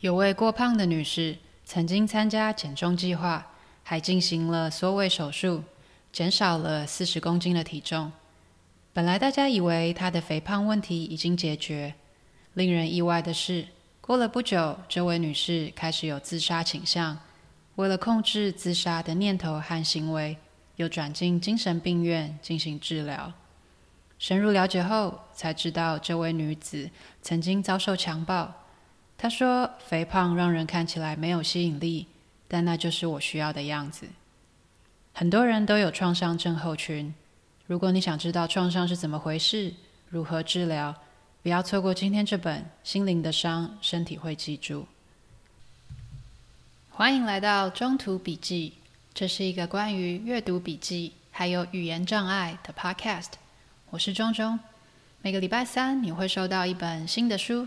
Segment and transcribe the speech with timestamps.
[0.00, 3.48] 有位过胖的女士曾经参加减重计划，
[3.82, 5.64] 还进行了缩胃手术，
[6.12, 8.12] 减少了四十公斤的体重。
[8.92, 11.94] 本来大家以为她的肥胖问题已经解决，
[12.54, 13.66] 令人意外的是，
[14.00, 17.18] 过了不久，这位女士开始有自杀倾向。
[17.74, 20.36] 为了控制自杀的念头和行为，
[20.76, 23.32] 又转进精神病院进行治疗。
[24.16, 26.88] 深入了解后，才知道这位女子
[27.20, 28.54] 曾经遭受强暴。
[29.20, 32.06] 他说：“肥胖让人看起来没有吸引力，
[32.46, 34.06] 但那就是我需要的样子。”
[35.12, 37.12] 很多人都有创伤症候群。
[37.66, 39.74] 如果你想知道创伤是怎么回事，
[40.08, 40.94] 如何治疗，
[41.42, 44.82] 不要错过今天这本《心灵的伤，身体会记住》。
[46.90, 48.74] 欢迎来到中途笔记，
[49.12, 53.32] 这是一个关于阅读笔记还有语言障碍的 podcast。
[53.90, 54.60] 我是钟钟，
[55.22, 57.66] 每个礼拜三你会收到一本新的书。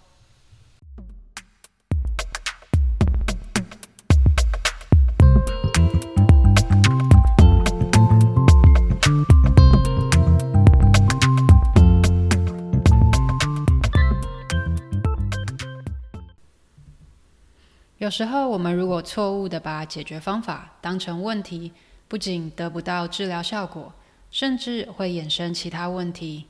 [18.01, 21.71] 有时候，我们如果错误地把解决方法当成问题，
[22.07, 23.93] 不仅得不到治疗效果，
[24.31, 26.47] 甚至会衍生其他问题。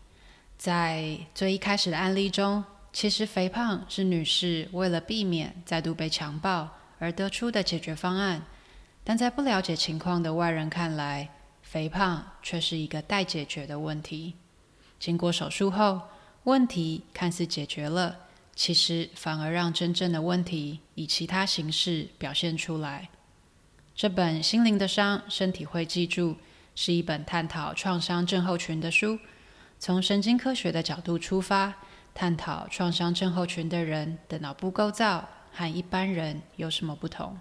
[0.57, 8.43] 在最一开始的案例中，其实肥胖是女士为了避免再度被强暴而得出的解决方案，
[9.03, 11.27] 但在不了解情况的外人看来，
[11.63, 14.35] 肥胖却是一个待解决的问题。
[14.97, 15.99] 经过手术后，
[16.45, 18.15] 问题看似解决了。
[18.55, 23.09] 其实反而让真正的问题以其他形式表现出来。
[23.95, 26.31] 这本《心灵的伤，身体会记住》
[26.75, 29.19] 是一本探讨创伤症候群的书，
[29.79, 31.73] 从神经科学的角度出发，
[32.13, 37.37] 探讨创伤症候群的人的脑部构造和一般人有什么不同。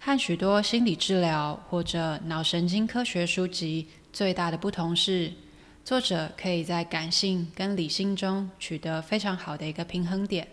[0.00, 5.32] 和许多心理治疗或者脑神经科学书籍最大的不同是，
[5.88, 10.46] 作者可以在感性跟理性中取得非常好的一个平衡点，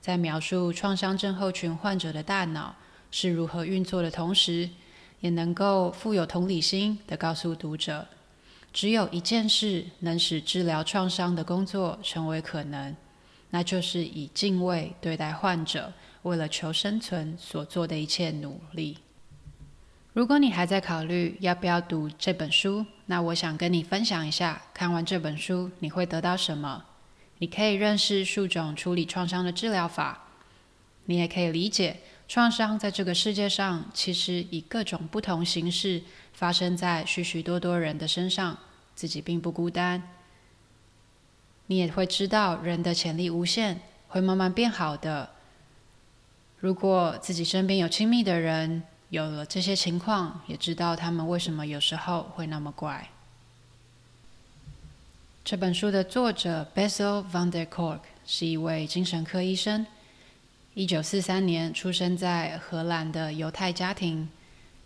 [0.00, 2.74] 在描述创伤症候群患者的大脑
[3.10, 4.70] 是如何运作的同时，
[5.20, 8.08] 也能够富有同理心地告诉读者，
[8.72, 12.96] 只有一件事能使治疗创伤的工作成为可能，
[13.50, 15.92] 那就是以敬畏对待患者
[16.22, 18.96] 为了求生存所做的一切努力。
[20.12, 26.84] 如果你还在考虑要不要读这本书，那我想跟你分享一下，看完这本书你会得到什么。
[27.38, 30.26] 你可以认识数种处理创伤的治疗法，
[31.04, 38.58] 你也可以理解创伤在这个世界上其实以各种不同形式发生在许许多多人的身上，
[38.96, 40.02] 自己并不孤单。
[41.68, 45.30] 你也会知道人的潜力无限，会慢慢变好的。
[46.58, 53.10] 如果自己身边有亲密的人，有了这些情况，也知道他们为什么有时候会那么怪。
[55.44, 59.84] 这本书的作者 Basil van der Kolk 是一位精神科医生，
[60.74, 64.28] 一九四三年出生在荷兰的犹太家庭，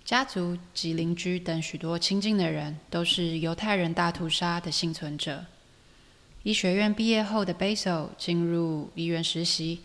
[0.07, 5.45] 家族及邻居等许多亲近的人都是犹太人大屠杀的幸存者。
[6.45, 9.81] 医学院毕业后的 Bessel 进入医院实习，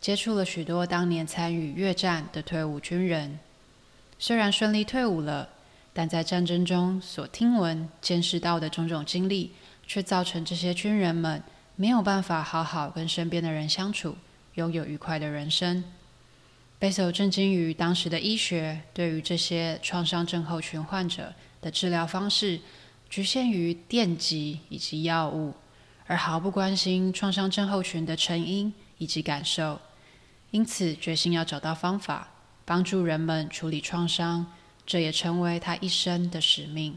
[0.00, 3.40] 接触了许多当年参与越战的退伍军人。
[4.22, 5.48] 虽然顺利退伍了，
[5.94, 9.52] 但在战争中所听闻、见识到的种种经历，
[9.86, 11.42] 却造成这些军人们
[11.74, 14.18] 没有办法好好跟身边的人相处，
[14.56, 15.82] 拥有愉快的人生。
[16.78, 21.32] 贝索震惊于当时的医学对于这些创伤症候群患者
[21.62, 22.60] 的治疗方式，
[23.08, 25.54] 局限于电击以及药物，
[26.06, 29.80] 而毫不关心创伤症候群的成因以及感受，
[30.50, 32.28] 因此决心要找到方法。
[32.70, 34.46] 帮助人们处理创伤，
[34.86, 36.96] 这也成为他一生的使命。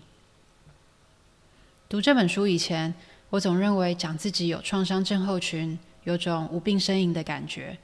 [1.90, 2.94] 读这本书以前，
[3.32, 7.80] 我总认为讲自己有创伤症候群，有种无病呻吟的感觉，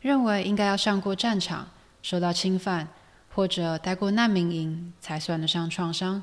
[0.00, 1.68] 认为应该要上过战场、
[2.00, 2.88] 受到侵犯，
[3.34, 6.22] 或者待过难民营才算得上创伤。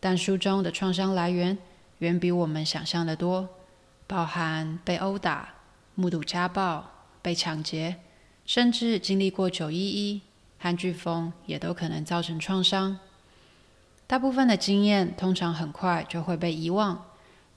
[0.00, 1.58] 但书中的创伤来源
[1.98, 3.46] 远比我们想象的多，
[4.06, 5.50] 包含被殴打、
[5.94, 6.90] 目睹家暴、
[7.20, 7.96] 被抢劫，
[8.46, 10.22] 甚至经历过九一一。
[10.60, 13.00] 和飓风也都可能造成创伤。
[14.06, 17.06] 大部分的经验通常很快就会被遗忘，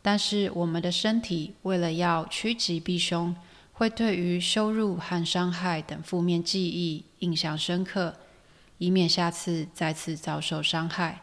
[0.02, 3.36] 但是我们的身体为了要趋吉避凶，
[3.74, 8.16] 会对于羞辱和伤害等负面记忆印象深刻，
[8.78, 11.22] 以免下次再次遭受伤害。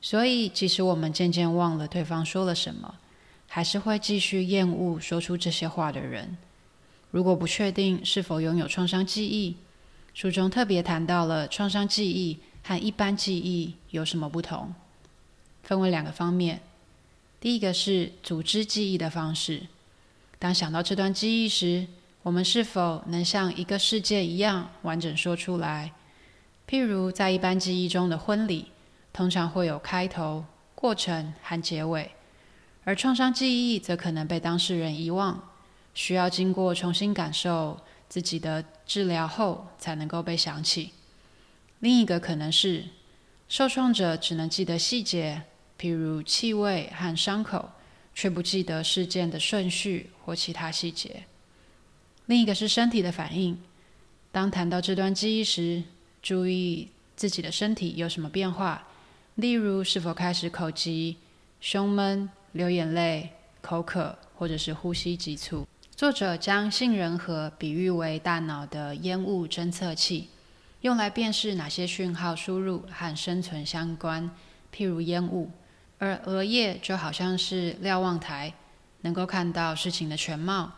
[0.00, 2.96] 所以，即使我们渐渐忘了对方说了什么，
[3.48, 6.36] 还是会继续厌恶说出这些话的人。
[7.10, 9.56] 如果不确定是否拥有创伤记忆，
[10.14, 14.74] 书中特别谈到了创伤记忆和一般记忆有什么不同，
[15.62, 16.60] 分为两个方面。
[17.40, 19.62] 第一个是组织记忆的方式。
[20.38, 21.86] 当想到这段记忆时，
[22.22, 25.92] 我们是否能像一个世界一样完整说出来？
[26.68, 28.66] 譬如在一般记忆中的婚礼，
[29.12, 30.44] 通常会有开头、
[30.74, 32.12] 过程和结尾，
[32.84, 35.48] 而创伤记忆则可能被当事人遗忘，
[35.94, 40.90] 需要经过重新感受自己的治疗后才能够被想起。
[41.80, 42.84] 另一个可能是
[43.48, 45.44] 受创者只能记得细节，
[45.80, 47.70] 譬如气味和伤口。
[48.14, 51.24] 却不记得事件的顺序或其他细节。
[52.26, 53.58] 另一个是身体的反应。
[54.30, 55.82] 当谈到这段记忆时，
[56.20, 58.86] 注意自己的身体有什么变化，
[59.36, 61.16] 例如是否开始口急、
[61.58, 63.30] 胸闷、流眼泪、
[63.62, 65.66] 口渴，或者是呼吸急促。
[66.02, 70.30] 作者将杏仁核比喻为大脑的烟雾侦测器，
[70.80, 74.28] 用来辨识哪些讯号输入和生存相关，
[74.74, 75.52] 譬如烟雾。
[76.00, 78.52] 而额叶就好像是瞭望台，
[79.02, 80.72] 能够看到事情的全貌，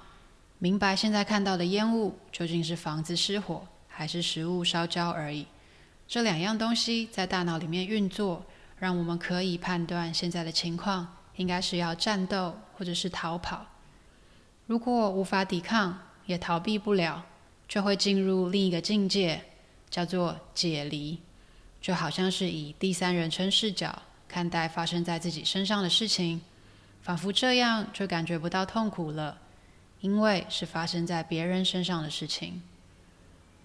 [0.59, 5.47] 明白现在看到的烟雾究竟是房子失火还是食物烧焦而已。
[6.07, 8.45] 这两样东西在大脑里面运作，
[8.79, 13.65] 让我们可以判断现在的情况应该是要战斗或者是逃跑。
[14.67, 17.27] 如果无法抵抗，也逃避不了，
[17.69, 19.43] 就会进入另一个境界，
[19.91, 21.19] 叫做解离，
[21.81, 24.03] 就好像是以第三人称视角。
[24.27, 26.41] 看待发生在自己身上的事情，
[27.03, 29.39] 仿佛这样就感觉不到痛苦了，
[30.01, 32.61] 因为是发生在别人身上的事情。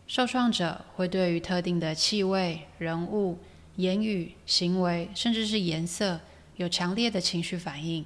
[0.06, 3.40] 受创者会对于特定的气味、人物、
[3.78, 6.20] 言语、行为，甚至是颜色，
[6.58, 8.06] 有强烈的情绪反应。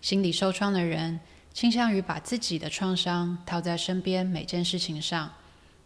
[0.00, 1.20] 心理受创的人
[1.54, 5.32] 倾向于把自己的创伤套在身边每件事情上，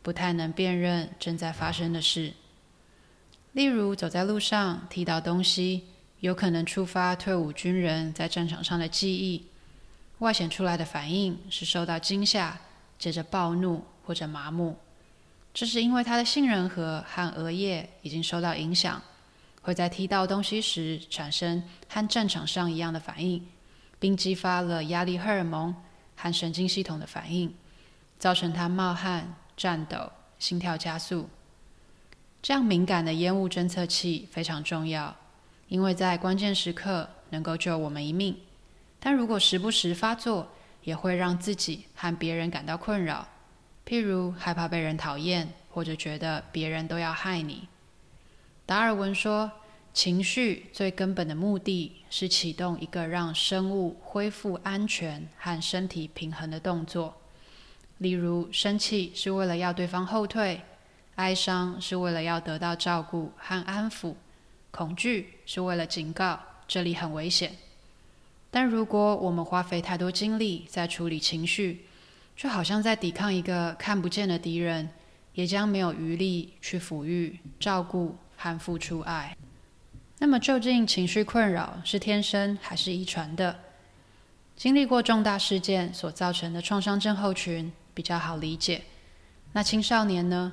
[0.03, 2.33] 不太能辨认正在发生的事。
[3.53, 5.85] 例如，走在路上踢到东西。
[6.21, 9.47] 有可能触发退伍军人在战场上的记忆，
[10.19, 12.59] 外显出来的反应是受到惊吓，
[12.99, 14.77] 接着暴怒或者麻木。
[15.55, 19.01] 这是因为他的杏仁核和额叶已经受到影响，
[19.63, 23.47] 会在踢到东西时产生和战场上一样的反应，
[23.99, 25.75] 并激发了压力荷尔蒙
[26.17, 27.55] 和神经系统的反应，
[28.19, 31.29] 造成他冒汗、颤抖、心跳加速。
[32.41, 35.17] 这样敏感的烟雾侦测器非常重要。
[35.69, 38.35] 因为在关键时刻能够救我们一命，
[38.99, 40.51] 但如果时不时发作，
[40.83, 43.29] 也会让自己和别人感到困扰。
[43.85, 47.69] 譬如害怕被人讨厌，或者觉得别人都要害你。
[48.65, 49.51] 达尔文说，
[49.93, 57.17] 情绪最根本的目的是启动一个让生物恢复安全和身体平衡的动作。
[57.99, 60.61] 例如，生气是为了要对方后退，
[61.17, 64.15] 哀伤是为了要得到照顾和安抚。
[64.71, 67.57] 恐惧是为了警告，这里很危险。
[68.51, 71.87] 但如果我们花费太多精力在处理情绪，
[72.37, 74.89] 就好像在抵抗一个看不见的敌人，
[75.35, 79.37] 也将没有余力去抚育、照顾和付出爱。
[80.21, 83.61] 那么，究竟情绪困扰是天生还是遗传的？
[84.57, 88.83] 经历过重大事件所造成的创伤症候群比较好理解。
[89.53, 90.53] 那青少年呢？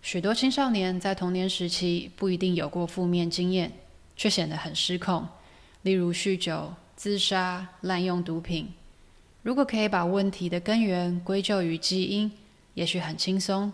[0.00, 3.72] 许多青少年在童年时期不一定有过负面经验，
[4.16, 5.26] 却显得很失控，
[5.82, 8.72] 例如酗酒、自杀、滥用毒品。
[9.42, 12.30] 如果可以把问题的根源归咎于基因，
[12.74, 13.72] 也许很轻松，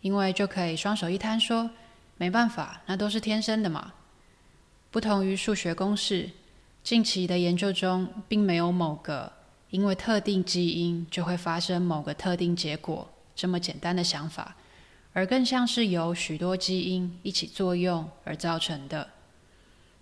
[0.00, 1.70] 因为就可以双手一摊说
[2.16, 3.92] ：“没办法，那都是天生的嘛。”
[4.90, 6.28] 不同于数学公式，
[6.82, 9.32] 近期的研究中并没有某个
[9.70, 14.56] 因为特定基因就会发生某个特定结果这么简单的想法。
[15.12, 19.08] 而更像是由许多基因一起作用而造成的。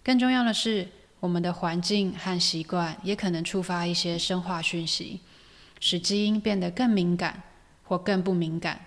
[0.02, 0.88] 更重要的是，
[1.20, 5.20] 我们的环境和习惯也可能触发一些生化讯息，
[5.80, 7.42] 使基因变得更敏感
[7.84, 8.86] 或更不敏感。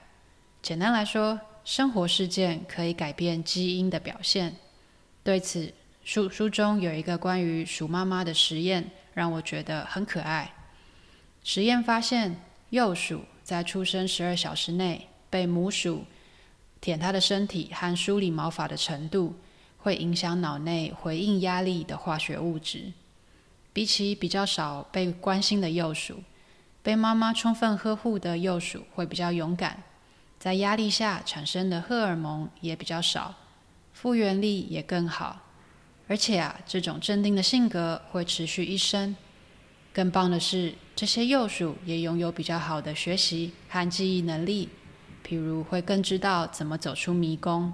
[0.61, 4.55] 简单来说，生活事件可以改变基因的表现。
[5.23, 5.73] 对此，
[6.11, 10.53] 书书中有一个关于鼠妈妈的实验，让我觉得很可爱。
[11.41, 12.35] 实验发现，
[12.71, 16.03] 幼鼠在出生十二小时内，被母鼠
[16.81, 19.35] 舔它的身体和梳理毛发的程度，
[19.77, 22.91] 会影响脑内回应压力的化学物质。
[23.71, 26.21] 比起比较少被关心的幼鼠，
[26.83, 29.81] 被妈妈充分呵护的幼鼠会比较勇敢，
[30.37, 33.33] 在压力下产生的荷尔蒙也比较少，
[33.93, 35.43] 复原力也更好。
[36.11, 39.15] 而且啊，这种镇定的性格会持续一生。
[39.93, 44.67] 更棒的是，这些幼鼠也拥有比较好的学习和记忆能力，
[45.25, 47.71] 譬如会更知道怎么走出迷宫。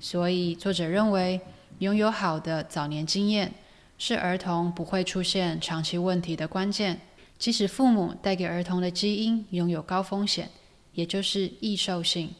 [0.00, 1.38] 所以，作者认为，
[1.80, 3.52] 拥有好的早年经验
[3.98, 6.98] 是儿童不会出现长期问题的关键。
[7.38, 10.48] 即使父母带给儿童的基因拥有高风险，
[10.94, 12.34] 也就是易受性，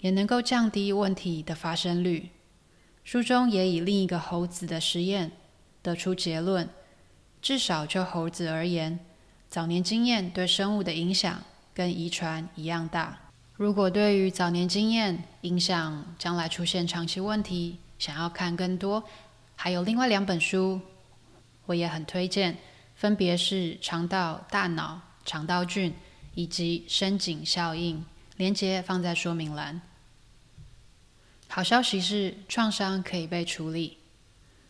[0.00, 2.30] 也能够降低问题的发生率。
[3.02, 5.32] 书中也以另一个猴子的实验
[5.82, 6.68] 得出结论：
[7.42, 9.00] 至少就猴子而言，
[9.48, 11.42] 早年经验对生物的影响
[11.74, 13.18] 跟遗传一样大。
[13.54, 19.02] 如果对于早年经验影响将来出现长期问题，想要看更多，
[19.56, 20.80] 还有另外两本书，
[21.66, 22.56] 我也很推荐，
[22.94, 25.90] 分别是《肠道大脑肠道菌》
[26.34, 27.98] 以及《深井效应》，
[28.36, 29.82] 连接放在说明栏。
[31.52, 33.98] 好消息是，创伤可以被处理。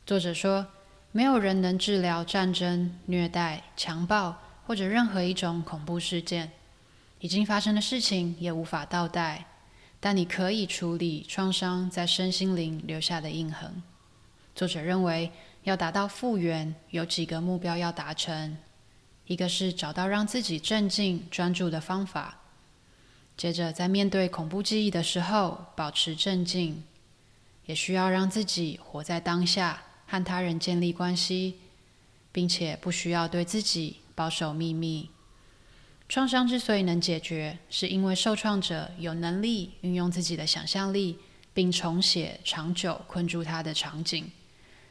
[0.07, 0.67] 作者说，
[1.13, 4.35] 没有人能治疗战争、虐待、强暴
[4.67, 6.51] 或者任何一种恐怖事件。
[7.19, 9.45] 已经发生的事情也无法倒带，
[10.01, 13.83] 但你可以处理创伤在身心灵留下的印痕。
[14.55, 15.31] 作者认为，
[15.65, 18.57] 要达到复原，有几个目标要达成：
[19.27, 22.40] 一个是找到让自己镇静、专注的方法；
[23.41, 26.85] 接着，在面对恐怖记忆的时候，保持镇静，
[27.65, 31.55] 也需要让自己活在当下，和他人建立关系，
[32.33, 35.09] 并且不需要对自己保守秘密。
[36.07, 41.19] 创伤之所以能解决，是因为受创者有能力运用自己的想象力，
[41.55, 44.31] 并重写长久困住他的场景。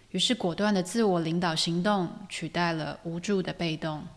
[0.09, 4.07] 于是，果断的自我领导行动取代了无助的被动。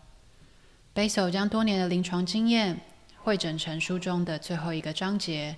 [0.95, 2.81] Bessel 将多年的临床经验
[3.23, 5.55] 汇整成书中的最后一个章节，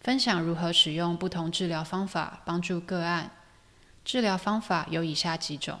[0.00, 3.30] 分享如何使用不同治疗方法帮助个案。
[4.06, 5.78] 治疗方法有以下几种。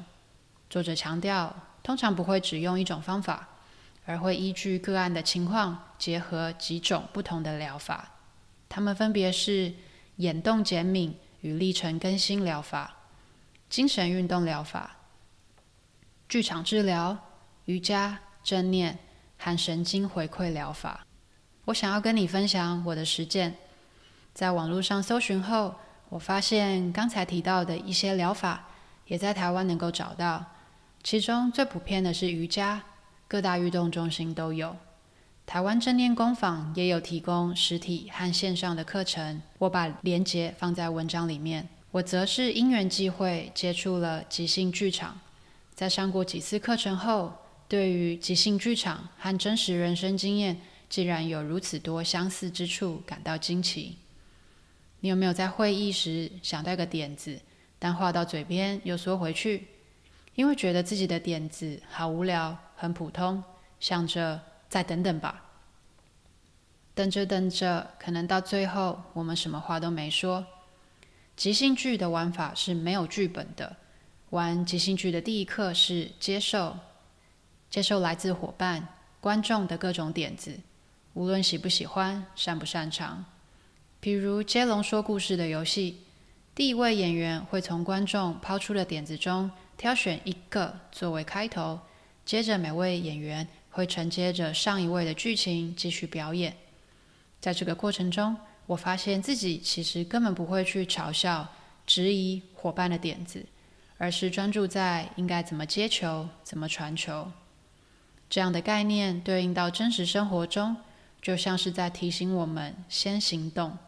[0.68, 3.48] 作者强调，通常不会只用一种方法。
[4.04, 8.10] 而会依据个案的情况，结合几种不同的疗法。
[8.68, 9.72] 它们分别是
[10.16, 12.96] 眼动减敏与历程更新疗法、
[13.70, 14.96] 精神运动疗法、
[16.28, 17.16] 剧场治疗、
[17.64, 18.98] 瑜伽、正念
[19.38, 21.06] 和神经回馈疗法。
[21.66, 23.54] 我想要跟你分享我的实践。
[24.32, 25.74] 在网络上搜寻后，
[26.08, 28.68] 我发现刚才提到的一些疗法
[29.06, 30.44] 也在台湾能够找到。
[31.02, 32.82] 其中最普遍的是瑜伽。
[33.26, 34.76] 各大运动中心都有，
[35.46, 41.66] 台湾正念工坊也有提供实体和线上的课程，我把连结放在文章里面。
[41.90, 45.18] 我则是因缘际会接触了即兴剧场，
[45.74, 47.32] 在上过几次课程后，
[47.66, 50.60] 对于即兴剧场和真实人生经验
[50.94, 53.96] 竟然有如此多相似之处感到惊奇。
[55.00, 57.40] 你有没有在会议时想到一个点子，
[57.80, 59.66] 但话到嘴边又缩回去，
[60.36, 62.56] 因为觉得自己的点子好无聊？
[62.76, 63.42] 很普通，
[63.80, 65.42] 想着再等等吧。
[66.94, 70.46] 等着等着，可能到最后我们什么话都没说。
[71.34, 73.76] 即兴剧的玩法是没有剧本的。
[74.30, 76.78] 玩即兴剧的第一课是接受，
[77.68, 78.86] 接受来自伙伴、
[79.20, 80.60] 观众的各种点子，
[81.14, 83.24] 无论喜不喜欢、擅不擅长。
[84.00, 86.00] 比如接龙说故事的游戏，
[86.54, 91.80] 第一位演员会从观众抛出的点子中挑选一个作为开头。
[92.24, 96.56] 接着，每位演员会承接着上一位的剧情继续表演。
[97.40, 101.46] 在这个过程中，我发现自己其实根本不会去嘲笑、
[101.86, 103.44] 质疑伙伴的点子，
[103.98, 107.30] 而是专注在应该怎么接球、怎么传球。
[108.28, 110.76] 这样的概念对应到真实生活中，
[111.24, 113.78] 就像是在提醒我们先行动，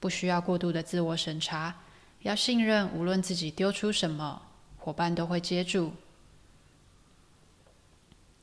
[0.00, 1.76] 不需要过度的自我审查，
[2.22, 4.42] 要信任无论自己丢出什么，
[4.78, 5.92] 伙伴都会接住。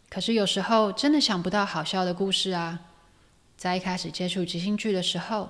[0.10, 2.79] 可是有时候真的想不到好笑的故事啊！
[3.58, 5.50] 在一开始接触即兴剧的时候，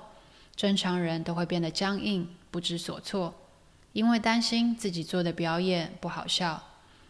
[0.56, 3.32] 正常人都会变得僵硬、不知所措，
[3.92, 6.60] 因为担心自己做的表演不好笑，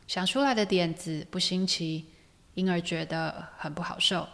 [0.06, 2.04] 想出来的点子不新奇，
[2.52, 4.28] 因而觉得很不好受。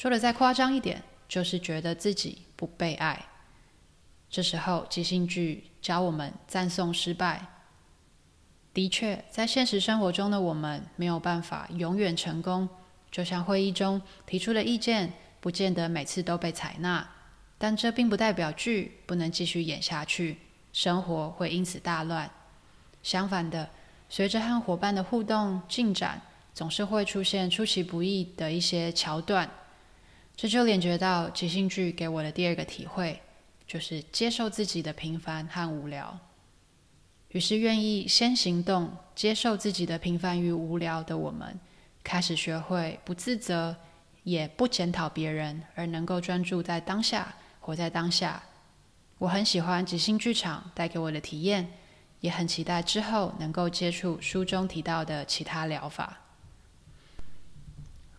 [0.00, 3.26] 说的再夸张一点，就是觉得自己不被爱。
[4.30, 7.44] 这时候即兴剧教我们赞颂失败。
[8.72, 12.66] 的确，在现实生活中的我们没有办法永远成功。
[13.10, 17.06] 就像会议中提出的意见，不见得每次都被采纳，
[17.58, 20.38] 但这并不代表剧不能继续演下去，
[20.72, 22.30] 生活会因此大乱。
[23.02, 23.68] 相反的，
[24.08, 26.22] 随着和伙伴的互动进展，
[26.54, 29.46] 总是会出现出其不意的一些桥段。
[30.40, 33.20] 这就连接到即兴剧给我的第二个体会，
[33.66, 36.18] 就是接受自己的平凡和无聊。
[37.28, 41.60] 于是，愿意先行动、接受自己的平凡与无聊的我们，
[42.02, 43.76] 开始学会不自责，
[44.22, 48.42] 也不检讨别人，而能够专注在当下，活在当下。
[49.18, 51.70] 我很喜欢即兴剧场带给我的体验，
[52.20, 56.19] 也很期待之后能够接触书中提到的其他疗法。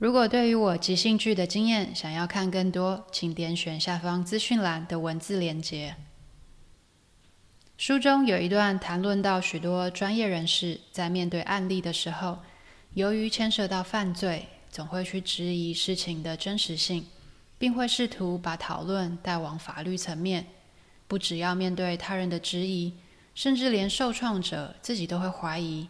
[0.01, 5.95] 如果对于我即兴剧的经验想要看更多，请点选下方资讯栏的文字连接。
[7.77, 12.39] 书中有一段谈论到许多专业人士在面对案例的时候，
[12.95, 17.05] 由于牵涉到犯罪，总会去质疑事情的真实性，
[17.59, 20.47] 并会试图把讨论带往法律层面。
[21.07, 22.95] 不只要面对他人的质疑，
[23.35, 25.87] 甚至连受创者自己都会怀疑：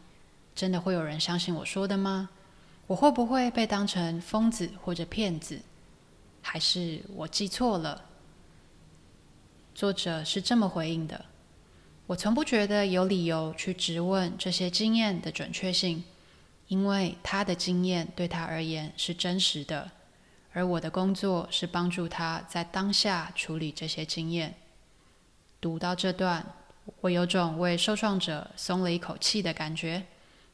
[0.53, 2.29] 真的会有人相信我说的吗？
[2.91, 5.57] 我会不会被当成疯子或者骗子？
[6.41, 8.03] 还是我记错了？
[9.73, 11.23] 作者是这么回应的。
[12.05, 16.03] 我从不觉得有理由去质问这些经验的准确性，
[16.67, 19.89] 因为他的经验对他而言是真实的，
[20.51, 24.53] 而我的工作是帮助他在当下处理这些经验。
[25.61, 26.45] 读到这段，
[26.99, 30.05] 我有种为受创者松了一口气的感觉，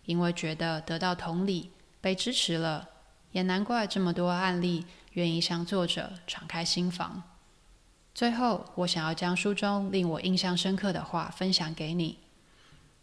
[0.06, 2.90] 因为觉得得到同理、被支持了，
[3.32, 7.24] 也难怪这么多案例愿意向作者敞开心房。
[8.14, 12.18] 最后，我想要将书中令我印象深刻的话分享给你。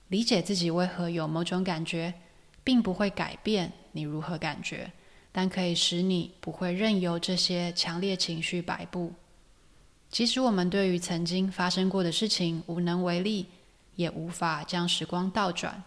[0.08, 2.14] 理解自己为何有某种感觉，
[2.62, 4.92] 并不会改变你如何感觉，
[5.32, 9.12] 但可以使你不会任由这些强烈情绪摆布。
[10.10, 13.46] 即使我们对于曾经发生过的事情无能为力，
[13.96, 15.82] 也无法将时光倒转，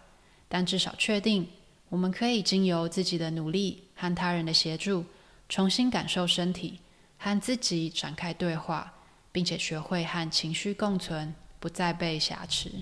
[0.48, 1.48] 但至少确定，
[1.88, 5.04] 我们可以经由自己的努力和他人的协助，
[5.48, 6.78] 重新感受身体，
[7.18, 8.92] 和自己展开对话。
[9.30, 12.72] 并且学会和情绪共存，不再被挟持。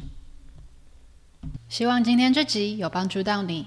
[1.69, 3.67] 希望今天这集有帮助到你。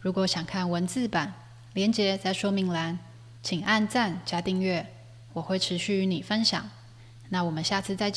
[0.00, 1.32] 如果想看文字版，
[1.74, 2.98] 连接在说明栏，
[3.42, 4.84] 请按赞加订阅，
[5.34, 6.68] 我会持续与你分享。
[7.28, 8.12] 那我们下次再见。